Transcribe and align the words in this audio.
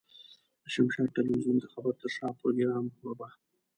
د 0.63 0.65
شمشاد 0.73 1.07
ټلوېزيون 1.15 1.57
د 1.59 1.65
خبر 1.73 1.93
تر 2.01 2.09
شا 2.15 2.27
پروګرام 2.39 2.85
کوربه. 2.95 3.27